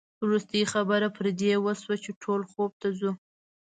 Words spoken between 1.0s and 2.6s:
پر دې وشوه چې ټول